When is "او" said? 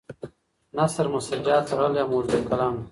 2.01-2.07